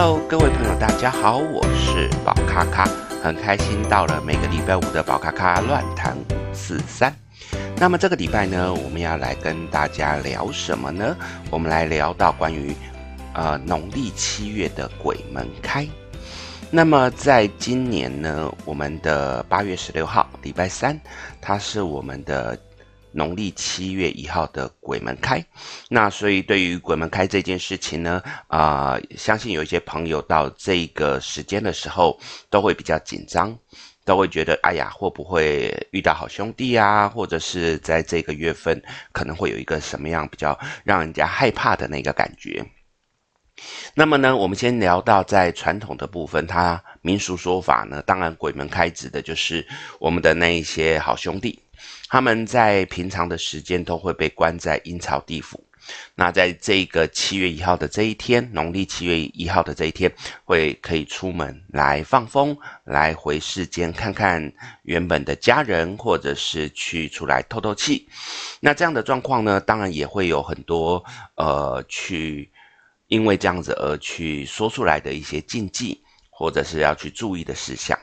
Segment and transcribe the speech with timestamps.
[0.00, 2.84] Hello，各位朋友，大家好，我是宝咖咖，
[3.20, 7.12] 很开心到了每个礼拜五的宝咖咖乱谈五四三。
[7.76, 11.16] 那么这个礼拜呢，我们要来跟大家聊什么呢？
[11.50, 12.72] 我们来聊到关于
[13.34, 15.84] 呃农历七月的鬼门开。
[16.70, 20.96] 那么在今年呢，我们的八月十六号礼拜三，
[21.40, 22.56] 它是我们的。
[23.12, 25.44] 农历七月一号的鬼门开，
[25.88, 32.18] 那所以对于鬼门开这件事情呢，啊、相信有一些朋友到这个时间的时候
[32.50, 33.56] 都会比较紧张，
[34.04, 37.08] 都会觉得，哎呀，会不会遇到好兄弟啊？
[37.08, 38.80] 或者是在这个月份
[39.12, 42.64] 可能会有一个什么样比较让人家害怕的那个感觉。
[43.94, 49.66] 那么呢，我们先聊到在传统的部分，它民俗说法呢，当然鬼门开指的就是
[49.98, 51.58] 我们的那一些好兄弟。
[52.08, 55.62] 他们在平常的时间都会被关在阴曹地府，
[56.14, 60.10] 那在这个七月一号的这一天，农历七月一号的这一天，
[60.44, 64.52] 会可以出门来放风，来回世间看看
[64.84, 68.08] 原本的家人，或者是去出来透透气。
[68.60, 71.04] 那这样的状况呢，当然也会有很多
[71.36, 72.50] 呃，去
[73.08, 77.98] 因为这样子而去说出来的一些禁忌，或者是要去注意的事项。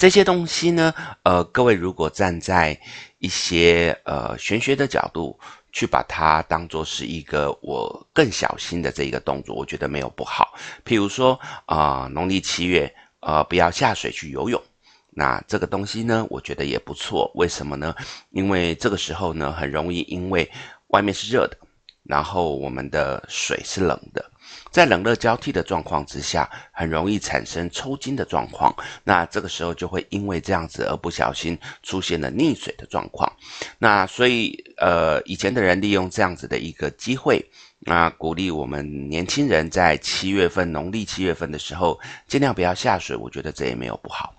[0.00, 2.80] 这些东西呢，呃，各位如果站在
[3.18, 5.38] 一些呃玄学的角度
[5.72, 10.54] 去把它当做是一个我更小心的这一个动作，我觉得没有不好。
[10.86, 12.90] 譬如说啊，农历七月，
[13.20, 14.58] 呃，不要下水去游泳，
[15.10, 17.30] 那这个东西呢，我觉得也不错。
[17.34, 17.94] 为什么呢？
[18.30, 20.50] 因为这个时候呢，很容易因为
[20.86, 21.58] 外面是热的，
[22.04, 24.29] 然后我们的水是冷的。
[24.70, 28.74] 在冷热交替的状况之下，很容易产生抽筋的状况。
[29.04, 33.30] 那这个时候就会因为这样子而不小心出现了溺水的状况。
[33.78, 37.44] 那所以，呃，以前的人利用这样子的一个机会，
[37.80, 43.16] 那鼓励我们年轻人在七月份，农历七月份的时候，尽量不要下水。
[43.16, 44.34] 我觉得这也没有不好。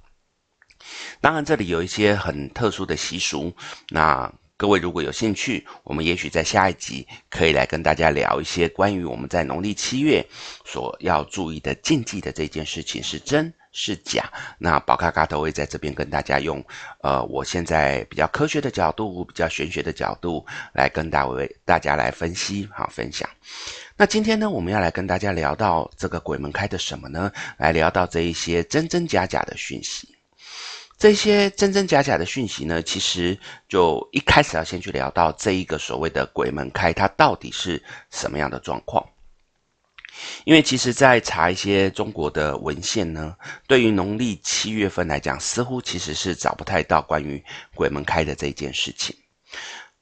[1.20, 3.54] 当然，这里有一些很特殊的习俗。
[3.90, 10.24] 那各位如果有兴趣，我们也许在下一集可以来跟大家聊一些关于我们在农历七月
[10.64, 14.32] 所要注意的禁忌的这件事情是真是假。
[14.60, 16.64] 那宝咖咖都会在这边跟大家用，
[17.02, 23.28] 呃，我现在比较科学的角度、比较玄学的角度来跟大位大家来分析好分享。
[23.98, 27.32] 那今天呢，我们要来跟大家聊到这个鬼门开的什么呢？
[27.58, 30.08] 来聊到这一些真真假假的讯息。
[31.02, 33.36] 这些真真假假的讯息呢，其实
[33.68, 37.82] 就一开始要先去聊到这一个所谓的鬼门开，它到底是
[38.12, 39.04] 什么样的状况？
[40.44, 43.36] 因为其实，在查一些中国的文献呢，
[43.66, 49.16] 对于农历七月份来讲，似乎其实是找不太到关于鬼门开的这件事情。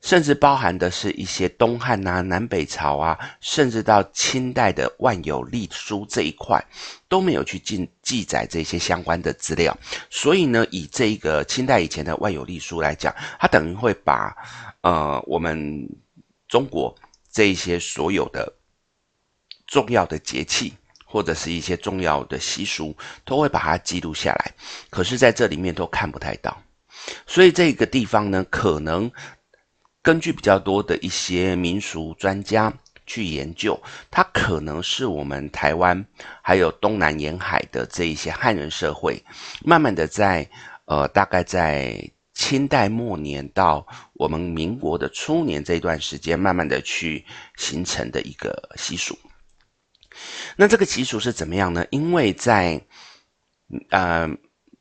[0.01, 6.63] 甚至包含的是一些东汉啊、南北朝啊，甚至到清代的万有历书这一块，
[7.09, 9.77] 都没有去记记载这些相关的资料。
[10.09, 14.33] 所以呢，以这个清代以前的万有历书来讲，它等于会把
[14.81, 15.85] 呃我们
[16.47, 16.95] 中国
[17.29, 18.51] 这一些所有的
[19.67, 20.73] 重要的节气
[21.05, 22.95] 或者是一些重要的习俗，
[23.25, 24.53] 都会把它记录下来。
[24.89, 26.57] 可是，在这里面都看不太到。
[27.27, 29.11] 所以这个地方呢，可能。
[30.01, 32.73] 根据比较多的一些民俗专家
[33.05, 33.79] 去研究，
[34.09, 36.05] 它可能是我们台湾
[36.41, 39.21] 还有东南沿海的这一些汉人社会，
[39.65, 40.49] 慢慢的在
[40.85, 47.25] 呃大概在清代末年到我们民国的初年这段时间，慢慢的去
[47.57, 49.17] 形成的一个习俗。
[50.55, 51.85] 那这个习俗是怎么样呢？
[51.89, 52.81] 因为在
[53.89, 54.29] 呃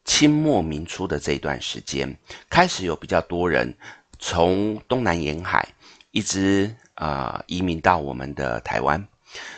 [0.04, 2.16] 清末民初的这一段时间，
[2.48, 3.76] 开始有比较多人。
[4.18, 5.66] 从东南沿海
[6.10, 9.06] 一直啊、呃、移民到我们的台湾，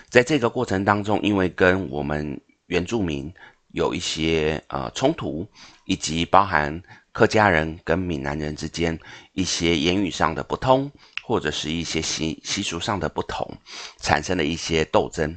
[0.08, 3.32] 在这个过程当中，因为跟我们原住民
[3.72, 5.48] 有一些呃冲突，
[5.86, 8.98] 以及包含客家人跟闽南人之间
[9.32, 10.90] 一些言语上的不通，
[11.24, 13.56] 或者是一些习习俗上的不同，
[13.98, 15.36] 产生了一些斗争。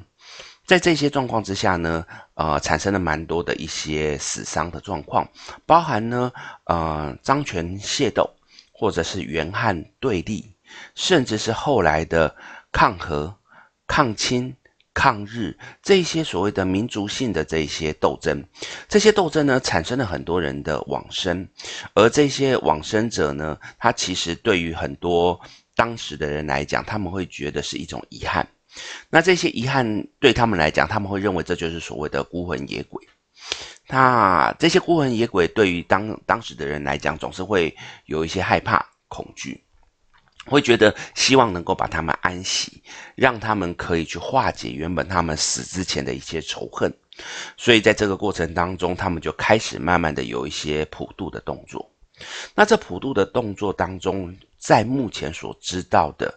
[0.65, 2.05] 在这些状况之下呢，
[2.35, 5.29] 呃，产生了蛮多的一些死伤的状况，
[5.65, 6.31] 包含呢，
[6.65, 8.29] 呃，漳泉械斗。
[8.73, 10.51] 或者是元汉对立，
[10.95, 12.35] 甚至是后来的
[12.71, 13.33] 抗荷、
[13.87, 14.53] 抗清、
[14.93, 18.43] 抗日这些所谓的民族性的这些斗争，
[18.89, 21.47] 这些斗争呢，产生了很多人的往生，
[21.93, 25.39] 而这些往生者呢，他其实对于很多
[25.75, 28.47] 当时的人来讲，他们会觉得是一种遗憾。
[29.09, 33.07] 那这些遗憾对他们来讲，他们会认为这就是所谓的孤魂野鬼。
[33.93, 39.63] 那这些孤魂野鬼对于当当时的人来讲，总是会有一些害怕、恐惧。
[40.47, 42.81] 会觉得希望能够把他们安息，
[43.13, 46.91] 让他们可以去化解原本他们死之前的一些仇恨。
[47.55, 51.87] 所以在这个过程当中，他们就开始慢慢的有一些普渡的动作。
[52.55, 56.33] 那这普渡的动作当中，在目前所知道的，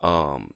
[0.00, 0.48] 嗯、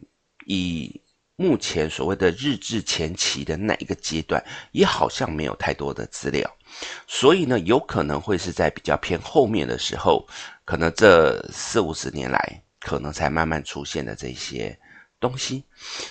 [0.47, 1.01] 以
[1.37, 6.51] 目前所谓的日治前期的那一个阶段，也好像没有太多的资料。
[7.07, 10.27] 所以呢，有可能会是在比较偏后面的时候，
[10.65, 12.61] 可能这四五十年来。
[12.87, 14.79] 可能才慢慢出现的这些
[15.19, 15.65] 东西，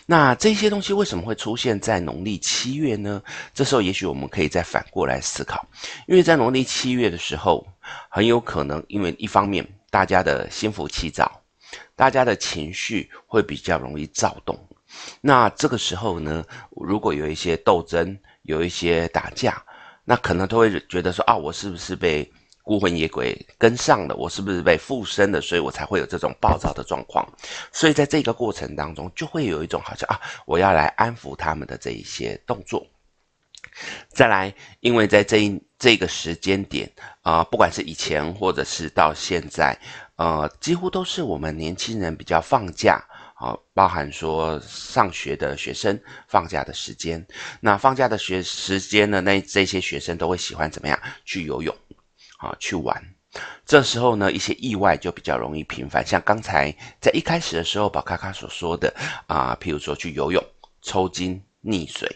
[0.07, 3.21] 那这些东西为什么会出现在农历七月呢？
[3.53, 5.63] 这时候也许我们可以再反过来思考，
[6.07, 7.63] 因为在农历七月的时候，
[8.09, 11.43] 很有可能因为一方面大家的心浮气躁，
[11.95, 14.59] 大家的情绪会比较容易躁动，
[15.21, 19.63] 那这个时候呢，如果有一些斗争，有一些打架，
[20.03, 22.29] 那可能都会觉得说啊，我是不是被
[22.61, 25.41] 孤魂野鬼跟上了，我是不是被附身了？
[25.41, 27.27] 所以我才会有这种暴躁的状况。
[27.71, 32.85] 所以在这个过程当中，就会有一种好像啊，我要来安抚他们的这一些动作。
[34.09, 36.89] 再来，因为在这一这个时间点
[37.21, 39.77] 啊、不管是以前或者是到现在，
[40.17, 43.03] 呃，几乎都是我们年轻人比较放假
[43.43, 45.99] 啊、包含说上学的学生
[46.29, 47.25] 放假的时间。
[47.59, 51.75] 那放假的学时间呢，那这些学生都会喜欢怎么样去游泳？
[52.37, 53.01] 啊，去玩，
[53.65, 56.05] 这时候呢，一些意外就比较容易频繁。
[56.05, 58.93] 像刚才在一开始的时候，宝卡卡所说的
[59.27, 60.41] 啊，譬如说去游泳、
[60.81, 62.09] 抽筋、溺水，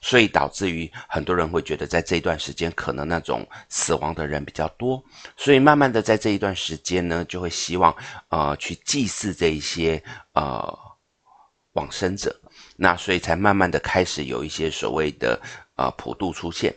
[0.00, 5.02] 所以导致于很多人会觉得在这一段时间可能那种死亡的人比较多，
[5.36, 7.94] 所以慢慢的在这一段时间呢，就会希望
[8.28, 10.02] 呃去祭祀这一些
[10.32, 10.78] 呃
[11.72, 12.34] 往生者，
[12.76, 15.40] 那所以才慢慢的开始有一些所谓的
[15.76, 16.74] 呃普渡出现。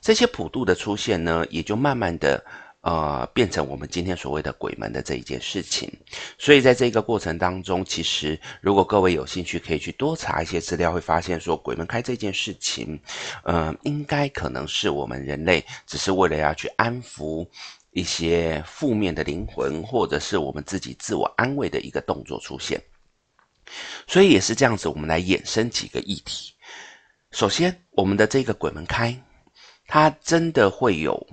[0.00, 2.42] 这些普渡的出现呢，也就慢慢的，
[2.88, 5.92] 呃，变成我们今天所谓的鬼门的这一件事情。
[6.38, 12.98] 所以在这个过程当中，其实如果各位有兴趣，可以去多查一些资料，会发现说鬼门开这件事情，
[13.44, 17.46] 呃，应该可能是我们人类只是为了要去安抚
[17.90, 22.82] 一些负面的灵魂，或者是我们自己自我安慰的一个动作出现。
[24.06, 26.54] 所以也是这样子，我们来衍生几个议题。
[27.32, 29.14] 首先，我们的这个鬼门开。
[29.90, 31.26] 它真的会有，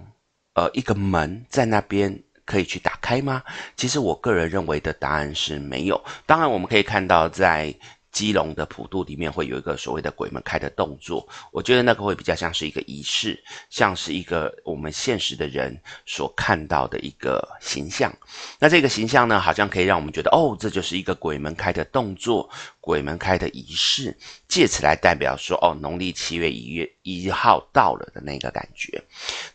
[0.55, 3.43] 呃，一个门在那边可以去打开吗？
[3.77, 6.03] 其实我个人认为的答案是没有。
[6.25, 7.73] 当然，我们可以看到在。
[8.15, 13.37] 基隆的普渡里面会有一个所谓的鬼门开的动作，我觉得那个会比较像是一个仪式，
[13.69, 18.09] 像是一个我们现实的人所看到的一个形象。
[18.57, 22.49] 那这个形象呢，好像可以让我们觉得，哦，这就是一个鬼门开的动作，
[22.85, 24.15] 鬼门开的仪式，
[24.47, 29.03] 借此来代表说，哦，农历七月一月一号到了的那个感觉。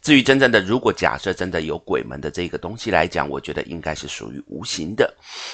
[0.03, 5.13] 至于真正的，如果假设真的有鬼门的这个东西来讲，我觉得应该是属于无形的。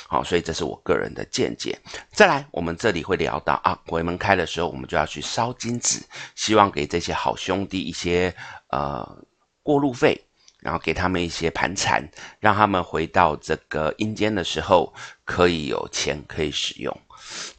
[0.08, 1.78] 好，所以这是我个人的见解。
[2.12, 3.06] 再来，我们这里。
[3.06, 6.00] 会聊到啊，鬼门开的时候，我们就要去烧金纸，
[6.34, 8.34] 希望给这些好兄弟一些
[8.70, 9.24] 呃
[9.62, 10.20] 过路费，
[10.58, 12.02] 然后给他们一些盘缠，
[12.40, 14.92] 让他们回到这个阴间的时候
[15.24, 17.00] 可以有钱可以使用。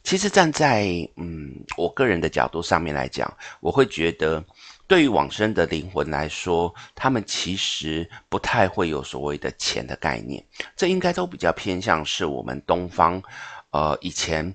[0.02, 4.44] 其实站在嗯我个人的角度上面来讲，我会觉得
[4.86, 10.44] 对于往生的灵魂来说，他们其实不太会有所谓的钱的概念，
[10.76, 13.22] 这应该都比较偏向是我们东方
[13.70, 14.54] 呃以前。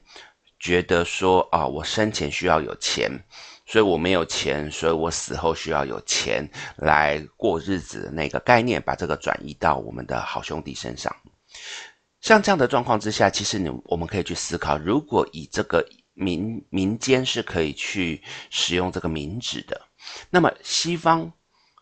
[0.60, 3.12] 觉得说啊，我生前需要有钱，
[3.66, 11.14] 所以我没有钱，所以我死后需要有钱来过日子的那个概念，把这个转移到我们的好兄弟身上。
[12.24, 19.80] 像这样的状况之下，其实你我们可以去思考，如果以这个民民间是可以去使用这个冥纸的，
[20.32, 21.32] 那么西方。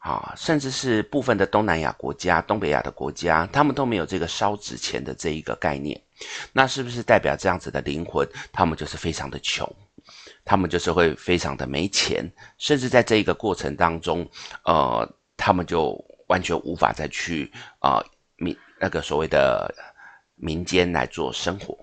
[0.04, 6.02] 啊，甚至是部分的东南亚国家、东北亚的国家，他们都没有这个烧纸钱的这一个概念。
[6.52, 9.72] 那是不是代表这样子的灵魂，他们就是非常的穷，
[10.44, 14.28] 他们就是会非常的没钱，甚至在这一个过程当中，
[14.66, 15.08] 呃，
[15.38, 15.96] 他们就
[16.30, 18.04] 完全无法再去啊
[18.38, 19.72] 民、那个所谓的
[20.42, 21.78] 民间来做生活。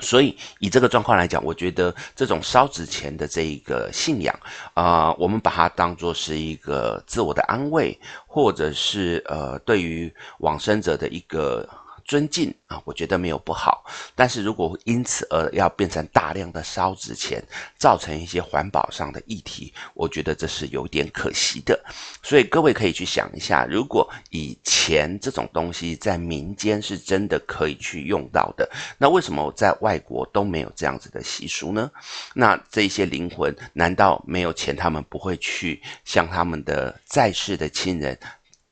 [0.00, 4.34] 所以，以这个状况来讲，我觉得这种烧纸钱的这一个信仰，
[4.72, 11.68] 啊、我们把它当作是一个自我的安慰，或者是呃，对于往生者的一个。
[12.06, 13.73] 尊敬啊，我觉得没有不好，
[14.14, 17.42] 但是如果因此而要变成大量的烧纸钱，
[17.78, 21.78] 造成一些环保上的议题，我觉得这是有点可惜的。
[22.22, 31.90] 所以各位可以去想一下，如果以钱这种东西在民间是真的可以去用到的，那为什么在外国都没有这样子的习俗呢？
[32.34, 38.18] 那这些灵魂难道没有钱，他们不会去向他们的在世的亲人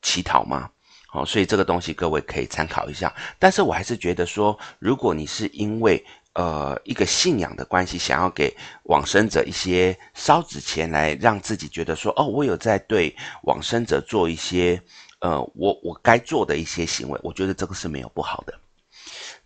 [0.00, 0.70] 乞讨吗？
[1.14, 3.14] 好，所以这个东西各位可以参考一下。
[3.38, 6.02] 但是我还是觉得说，如果你是因为
[6.32, 8.50] 呃一个信仰的关系，想要给
[8.84, 14.80] 往生者一些烧纸钱来让自己觉得说，哦，我有在对往生者做一些
[15.20, 18.58] 呃我我该做的一些行为，我觉得这个是没有不好的。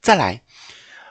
[0.01, 0.41] 再来，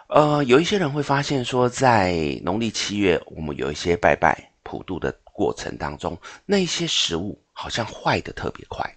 [0.07, 8.89] 呃，有一些人会发现说，在农历七月，我们有一些拜拜普渡的过程当中，那些食物好像坏的特别快。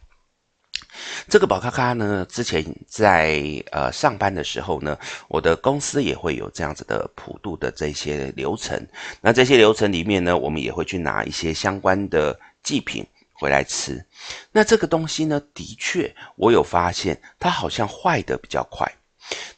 [1.29, 8.87] 这个宝咖咖呢，之前在呃上班的时候呢，我的公司也会有这样子的普渡的这些流程。
[9.21, 14.05] 那这些流程里面呢，我们也会去拿一些相关的祭品回来吃。
[14.53, 18.91] 那这个东西呢，的确我有发现，它好像坏的比较快。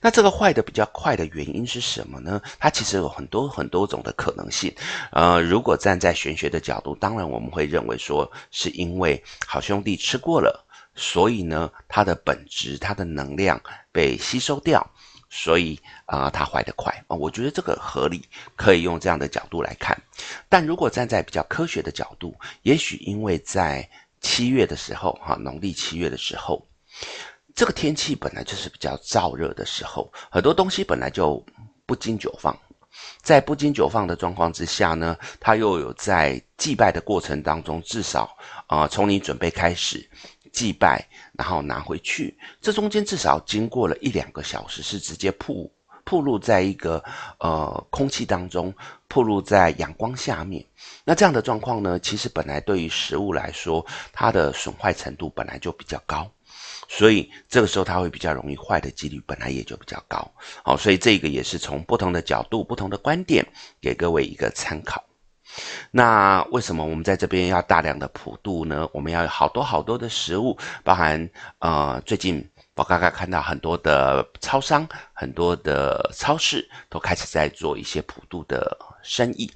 [0.00, 2.42] 那这个坏的比较快的原因是什么呢？
[2.58, 4.74] 它其实有很多很多种的可能性。
[5.12, 10.66] 呃，如果站在玄学的角度，当然我们会认为说，是因为好兄弟吃过了。
[11.02, 13.58] 所以呢，它的本质、它的能量
[13.90, 14.86] 被吸收掉，
[15.30, 17.16] 所以啊、它坏得快啊。
[17.16, 18.22] 我觉得这个合理，
[18.54, 19.98] 可以用这样的角度来看。
[20.46, 23.88] 但如果站在比较科学的角度，也许因为在
[24.20, 26.68] 七月的时候，哈，农历七月的时候，
[27.54, 31.42] 这个天气本来就是比较燥热的时候，很多东西本来就
[31.86, 32.54] 不经久放，
[33.22, 40.06] 在不经久放的状况之下呢，它又有在祭拜的过程当中，至少啊、从你准备开始。
[40.52, 45.70] 祭拜，然后拿回去，这中间至少经过了一两个小时，是直接曝
[46.04, 47.02] 曝露在一个
[47.38, 48.74] 呃空气当中，
[49.06, 50.64] 曝露在阳光下面。
[51.04, 56.28] 那这样的状况呢，其实本来对于食物来说，它的损坏程度本来就比较高，
[56.88, 60.28] 所以这个时候它会比较容易坏的几率本来也就比较高。
[60.64, 63.46] 好，所以这个也是从不同的角度、不同的观点，
[63.80, 65.04] 给各位一个参考。
[65.90, 68.88] 那为什么我们在这边要大量的普渡呢？
[68.92, 79.50] 我们要有好多好多的食物，包含呃，最近我刚刚看到很多的超商、很多的超市都开始在做一些普渡的生意。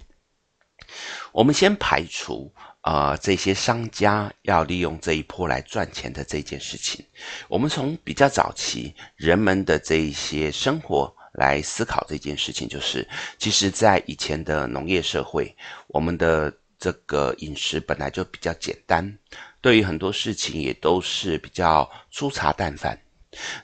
[1.32, 7.04] 我们先排除呃这些商家要利用这一波来赚钱的这件事情，
[7.48, 11.14] 我们从比较早期人们的这一些生活。
[11.34, 13.06] 来思考这件事情，就是
[13.38, 15.54] 其实，在以前的农业社会，
[15.88, 19.18] 我们的这个饮食本来就比较简单，
[19.60, 22.98] 对于很多事情也都是比较粗茶淡饭。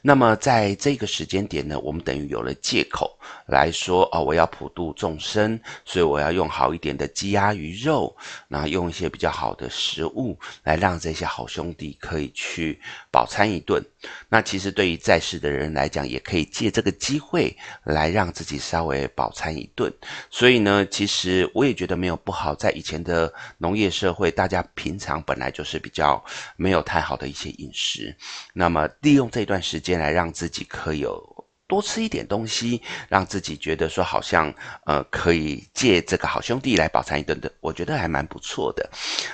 [0.02, 3.16] 那么在这个时间点呢，我们等于有了借口
[3.50, 8.16] 来说哦，我要普度众生，所以我要用好一点的鸡鸭鱼肉，
[8.48, 12.80] 然后用一些比较好的食物来让这些好兄弟可以去
[13.12, 13.80] 饱餐一顿。
[14.28, 19.92] 那其实对于在世的人来讲，也可以借这个机会来让自己稍微饱餐一顿。
[20.30, 22.54] 所以呢，其实我也觉得没有不好。
[22.54, 26.22] 在以前的农业社会，大家平常本来就是比较
[26.56, 28.16] 没有太好的一些饮食，
[28.52, 29.60] 那么利用这段。
[29.60, 31.29] 时间来让自己可以有
[31.70, 34.52] 多吃一点东西，让自己觉得说好像
[34.86, 38.90] 呃可以借这个好兄弟来饱餐一顿的，我觉得还蛮不错的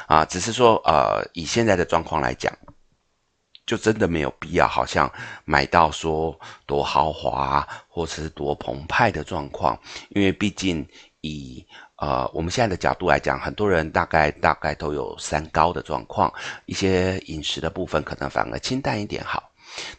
[0.07, 0.23] 啊。
[0.27, 2.53] 只是说呃以现在的状况来讲，
[3.65, 5.11] 就真的没有必要好像
[5.47, 10.87] 买到说多豪华或者是多澎湃的状况，因为毕竟
[11.23, 11.67] 以
[11.97, 16.31] 呃我们现在的角度来讲，很多人大概大概都有三高的状况，
[16.67, 19.43] 一些饮食的部分可能反而清淡一点好。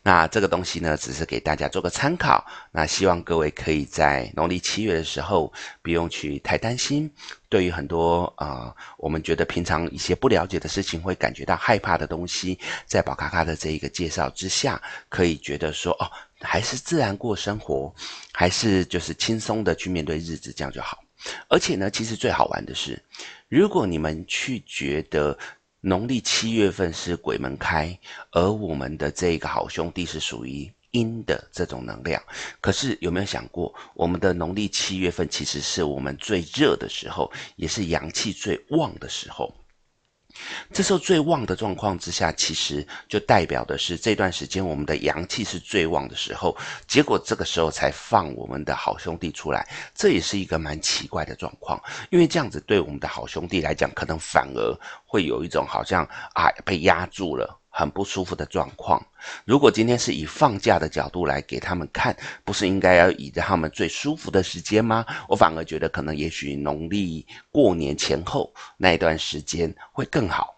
[0.01, 2.45] 那这个东西呢，只是给大家做个参考。
[2.71, 7.11] 那希望各位可以在农历七月的时候，不用去太担心。
[7.49, 17.93] 对于很多啊、我们觉得平常一些不了解的事情，会感觉到害怕的东西，在宝咖咖的这一个介绍之下，可以觉得说哦，还是自然过生活，
[18.33, 21.03] 还是就是轻松的去面对日子，这样就好。
[21.47, 23.01] 而且呢，其实最好玩的是，
[23.47, 25.37] 如果你们去觉得。
[25.81, 27.97] 农历七月份是鬼门开，
[28.31, 32.21] 而我们的这个好兄弟是属于阴的这种能量。
[32.59, 39.53] 可是有没有想过，我们的农历七月份其实是我们最热的时候，也是阳气最旺的时候。
[40.73, 46.55] 这时候最旺的状况之下，其实就代表的是这段时间我们的阳气是最旺的时候。
[46.87, 51.81] 结果这个时候才放我们的好兄弟出来，这也是一个蛮奇怪的状况。
[52.09, 56.03] 因为这样子对我们的好兄弟来讲，可能反而会有一种好像
[56.33, 57.59] 啊被压住了。
[57.77, 58.99] 很不舒服的状况。
[59.45, 65.05] 如果今天是以放假的角度来给他们看，不是应该要以他们最舒服的时间吗？
[65.29, 70.55] 我反而觉得可能也许农历过年前后那一段时间会更好。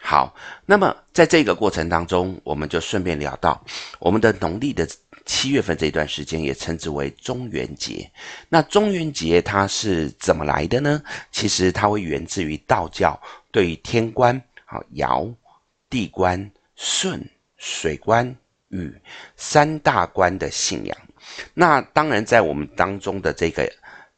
[0.00, 0.32] 好，
[0.64, 3.60] 那么在这个过程当中，我们就顺便聊到
[3.98, 4.88] 我们的农历的
[5.26, 8.08] 七月份这段时间，也称之为中元节。
[8.48, 11.02] 那中元节它是怎么来的呢？
[11.32, 13.20] 其实它会源自于道教
[13.50, 15.34] 对于天官好爻。
[15.90, 17.28] 地官、顺、
[17.58, 18.34] 水官
[18.68, 18.90] 与
[19.36, 20.96] 三大官的信仰。
[21.52, 23.70] 那当然，在我们当中的这个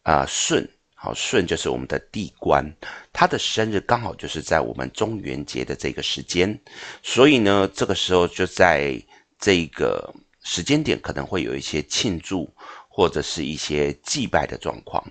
[0.02, 2.64] 啊舜，好舜就是我们的地官，
[3.12, 6.56] 他的生日刚好就是在我们中元节的这个时间，
[7.02, 9.02] 所以呢，这个时候就在
[9.38, 12.48] 这个时间点可能会有一些庆祝
[12.88, 15.02] 或者是一些祭拜的状况。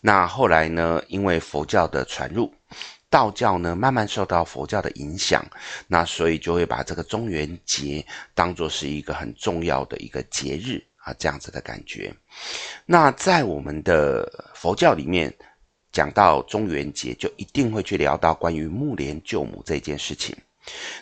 [0.00, 2.52] 那后来呢，因为佛教的传入。
[3.10, 5.44] 道教呢，慢慢受到佛教的影响，
[5.86, 12.14] 那所以就会把这个中元节当作是一个很重要的一个节日啊，这样子的感觉。
[12.84, 15.34] 那在我们的佛教里面，
[15.90, 20.36] 讲到中元节，就一定会去聊到关于木莲救母这件事情。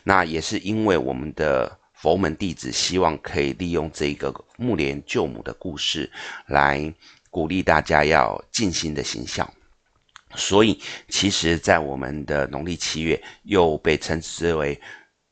[0.04, 6.08] 那也是因为我们的佛门弟子希望可以利用这个木莲救母的故事，
[6.46, 6.94] 来
[7.30, 9.52] 鼓励大家要尽心的行孝。
[10.34, 14.78] 所以，其实，在我们的农历七月，又被称之为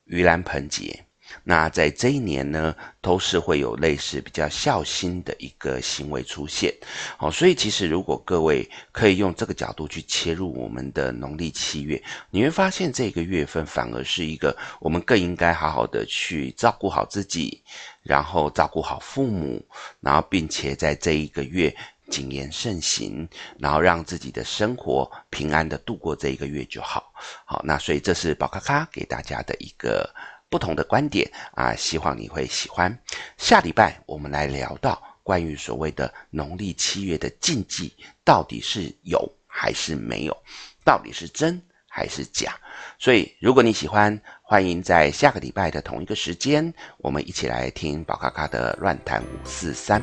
[0.06, 1.04] 盂兰盆节。
[1.42, 6.72] 那在这一年呢，都是会有类似比较孝心的一个行为出现。
[7.16, 17.60] 好，所以其实如果各位可以用这个角度去切入我们的农历七月，你会发现这个月份反而是一个我们更应该好好的去照顾好自己，
[18.02, 19.66] 然后照顾好父母，
[20.00, 21.74] 然后并且在这一个月。
[22.10, 27.12] 谨言慎行，然后让自己的生活平安的度过这一个月就好。
[27.44, 30.08] 好，那所以这是宝咖咖给大家的一个
[30.48, 32.96] 不同的观点啊，希望你会喜欢。
[33.38, 40.36] 下礼拜我们来聊到关于所谓的农历七月的禁忌，到底是有还是没有？
[40.84, 42.54] 到底是真还是假？
[42.98, 50.00] 所以如果你喜欢，欢迎在下个礼拜的同一个时间，我们一起来听宝咖咖的乱谈五四三。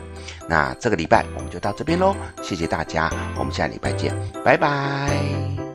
[0.49, 4.11] 那这个礼拜我们就到这边喽，谢谢大家，我们下礼拜见，
[4.43, 5.70] 拜拜。